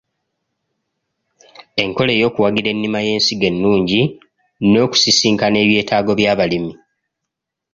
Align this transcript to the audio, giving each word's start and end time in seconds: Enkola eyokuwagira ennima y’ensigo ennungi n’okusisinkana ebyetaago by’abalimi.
Enkola 1.83 2.11
eyokuwagira 2.15 2.69
ennima 2.73 2.99
y’ensigo 3.07 3.45
ennungi 3.51 4.01
n’okusisinkana 4.69 5.57
ebyetaago 5.63 6.11
by’abalimi. 6.19 6.73